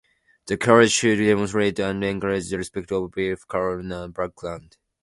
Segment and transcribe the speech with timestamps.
[0.47, 4.77] The college should demonstrate and encourage respect of belief, colour and background.